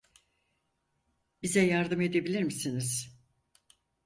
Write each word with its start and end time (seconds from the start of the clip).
Bize 1.41 1.61
yardım 1.61 2.01
edebilir 2.01 2.43
misiniz? 2.43 3.17